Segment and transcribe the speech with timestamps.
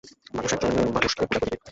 [0.35, 1.59] মানুষ একজন মানুষকে পূজা করিবেই।